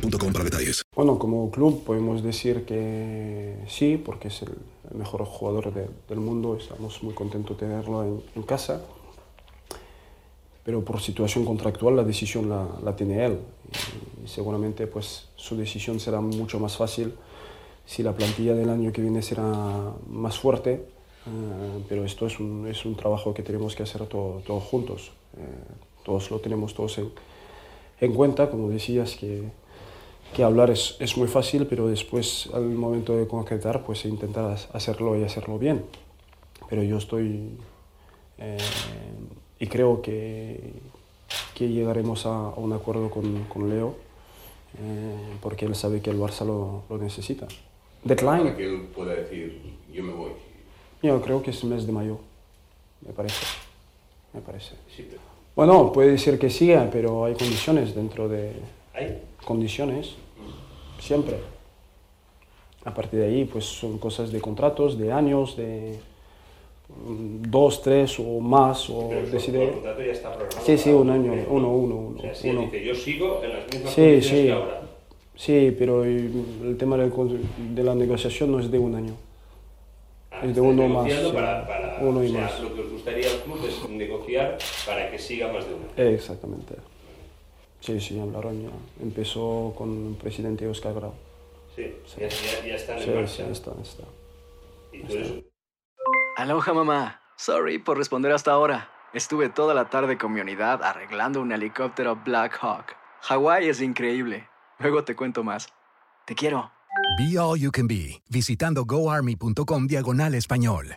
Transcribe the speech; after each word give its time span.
para 0.00 0.44
detalles. 0.44 0.82
Bueno, 0.94 1.18
como 1.18 1.50
club 1.50 1.84
podemos 1.84 2.22
decir 2.22 2.64
que 2.64 3.56
sí, 3.68 3.96
porque 3.96 4.28
es 4.28 4.42
el, 4.42 4.50
mejor 4.96 5.24
jugador 5.24 5.72
de- 5.72 5.88
del 6.08 6.20
mundo, 6.20 6.56
estamos 6.56 7.02
muy 7.02 7.14
contentos 7.14 7.56
de 7.58 7.66
tenerlo 7.66 8.02
en, 8.04 8.22
en 8.36 8.42
casa, 8.42 8.82
pero 10.64 10.84
por 10.84 11.00
situación 11.00 11.44
contractual 11.44 11.96
la 11.96 12.04
decisión 12.04 12.48
la, 12.48 12.66
la 12.84 12.94
tiene 12.94 13.24
él. 13.24 13.38
Y, 14.24 14.28
seguramente 14.28 14.86
pues 14.86 15.28
su 15.36 15.56
decisión 15.56 15.98
será 15.98 16.20
mucho 16.20 16.60
más 16.60 16.76
fácil 16.76 17.14
si 17.86 18.02
la 18.02 18.12
plantilla 18.14 18.54
del 18.54 18.68
año 18.70 18.92
que 18.92 19.02
viene 19.02 19.22
será 19.22 19.92
más 20.08 20.38
fuerte, 20.38 20.72
eh, 21.26 21.84
pero 21.88 22.04
esto 22.04 22.26
es 22.26 22.38
un, 22.38 22.68
es 22.68 22.84
un 22.84 22.94
trabajo 22.96 23.34
que 23.34 23.42
tenemos 23.42 23.74
que 23.74 23.82
hacer 23.82 24.06
todo- 24.06 24.40
todos 24.46 24.62
juntos, 24.62 25.10
eh, 25.36 25.40
todos 26.04 26.30
lo 26.30 26.38
tenemos 26.38 26.74
todos 26.74 26.98
en, 26.98 27.10
en 28.00 28.14
cuenta, 28.14 28.50
como 28.50 28.68
decías, 28.68 29.16
que, 29.16 29.42
que 30.34 30.42
hablar 30.42 30.70
es, 30.70 30.96
es 30.98 31.16
muy 31.16 31.28
fácil, 31.28 31.66
pero 31.66 31.86
después 31.88 32.48
al 32.52 32.64
momento 32.70 33.16
de 33.16 33.26
concretar, 33.26 33.84
pues 33.84 34.04
intentar 34.04 34.44
ha- 34.44 34.76
hacerlo 34.76 35.18
y 35.18 35.24
hacerlo 35.24 35.58
bien. 35.58 35.84
Pero 36.68 36.82
yo 36.82 36.96
estoy 36.98 37.50
eh, 38.38 38.56
y 39.58 39.66
creo 39.66 40.00
que, 40.02 40.72
que 41.54 41.68
llegaremos 41.68 42.26
a, 42.26 42.46
a 42.48 42.54
un 42.56 42.72
acuerdo 42.72 43.10
con, 43.10 43.44
con 43.44 43.68
Leo, 43.68 43.94
eh, 44.80 45.14
porque 45.40 45.66
él 45.66 45.74
sabe 45.74 46.00
que 46.00 46.10
el 46.10 46.18
Barça 46.18 46.44
lo, 46.46 46.82
lo 46.88 46.98
necesita. 46.98 47.46
Deadline, 48.04 48.42
Para 48.44 48.56
que 48.56 48.64
él 48.66 48.80
pueda 48.94 49.14
decir, 49.14 49.60
yo 49.92 50.02
me 50.02 50.12
voy. 50.12 50.30
yo 51.02 51.20
creo 51.20 51.42
que 51.42 51.50
es 51.50 51.62
el 51.62 51.68
mes 51.70 51.86
de 51.86 51.92
mayo, 51.92 52.18
me 53.06 53.12
parece. 53.12 53.44
Me 54.32 54.40
parece. 54.40 54.74
Sí, 54.96 55.06
pero- 55.08 55.20
Bueno, 55.54 55.92
puede 55.92 56.12
decir 56.12 56.38
que 56.38 56.48
siga, 56.50 56.88
pero 56.90 57.26
hay 57.26 57.34
condiciones 57.34 57.94
dentro 57.94 58.28
de 58.28 58.54
¿Hay? 59.02 59.18
condiciones, 59.44 60.14
siempre. 61.00 61.36
A 62.84 62.92
partir 62.94 63.20
de 63.20 63.26
ahí, 63.26 63.44
pues 63.44 63.64
son 63.64 63.98
cosas 63.98 64.32
de 64.32 64.40
contratos, 64.40 64.98
de 64.98 65.12
años, 65.12 65.56
de 65.56 65.98
mm, 66.88 67.42
dos, 67.48 67.80
tres 67.82 68.18
o 68.18 68.40
más, 68.40 68.90
o 68.90 69.08
Pero 69.08 69.26
decide. 69.28 69.64
el 69.64 69.70
contrato 69.74 70.02
ya 70.02 70.12
está 70.12 70.32
programado. 70.34 70.66
Sí, 70.66 70.78
sí, 70.78 70.90
un 70.90 71.10
año, 71.10 71.32
uno, 71.48 71.62
¿no? 71.68 71.68
uno, 71.74 71.96
uno, 71.96 72.18
O 72.30 72.34
sea, 72.34 72.50
uno. 72.52 72.60
dice, 72.62 72.84
yo 72.84 72.94
sigo 72.94 73.40
en 73.44 73.50
las 73.50 73.66
mismas 73.72 73.92
Sí, 73.92 74.00
condiciones 74.00 74.24
sí. 74.26 74.42
que 74.46 74.52
ahora. 74.52 74.80
Sí, 75.34 75.74
pero 75.78 76.04
el 76.04 76.76
tema 76.78 76.96
de 76.96 77.82
la 77.84 77.94
negociación 77.94 78.52
no 78.52 78.60
es 78.60 78.70
de 78.70 78.78
un 78.78 78.94
año. 78.94 79.14
Ah, 80.30 80.40
Es 80.44 80.54
de 80.54 80.60
uno 80.60 80.88
más, 80.88 81.10
sí. 81.10 81.18
Para, 81.32 81.66
para, 81.66 81.98
Uno 82.02 82.22
y 82.22 82.28
o 82.28 82.30
sea, 82.32 82.40
más. 82.42 82.60
Lo 82.60 82.74
que 82.74 82.80
os 82.80 82.90
gustaría 82.90 83.30
al 83.30 83.38
club 83.40 83.58
es 83.66 83.88
negociar 83.90 84.58
para 84.86 85.10
que 85.10 85.18
siga 85.18 85.52
más 85.52 85.64
de 85.66 85.74
uno. 85.74 86.10
Exactamente. 86.10 86.74
Sí, 87.82 88.00
sí, 88.00 88.18
hablaron 88.18 88.62
ya. 88.62 88.70
Empezó 89.02 89.74
con 89.76 90.08
el 90.08 90.14
presidente 90.14 90.66
Oscar 90.68 90.94
Grau. 90.94 91.12
Sí, 91.74 91.94
Ya, 92.18 92.28
ya, 92.28 92.64
ya 92.66 92.74
están 92.76 92.98
en 92.98 93.04
Sí, 93.04 93.10
marcha. 93.10 93.28
sí, 93.28 93.42
está, 93.50 93.70
está. 93.82 94.02
Y 94.92 95.02
tú 95.02 95.12
eres 95.14 95.32
Aloha 96.36 96.72
mamá. 96.72 97.20
Sorry 97.36 97.78
por 97.78 97.98
responder 97.98 98.32
hasta 98.32 98.52
ahora. 98.52 98.88
Estuve 99.12 99.48
toda 99.48 99.74
la 99.74 99.90
tarde 99.90 100.16
con 100.16 100.32
mi 100.32 100.40
unidad 100.40 100.82
arreglando 100.82 101.40
un 101.40 101.50
helicóptero 101.52 102.16
Black 102.24 102.58
Hawk. 102.62 102.94
Hawái 103.22 103.68
es 103.68 103.80
increíble. 103.82 104.48
Luego 104.78 105.04
te 105.04 105.14
cuento 105.16 105.42
más. 105.44 105.68
Te 106.24 106.34
quiero. 106.34 106.70
Be 107.18 107.38
All 107.38 107.58
You 107.58 107.70
Can 107.72 107.88
Be, 107.88 108.22
visitando 108.30 108.84
goarmy.com 108.84 109.86
diagonal 109.86 110.34
español. 110.34 110.96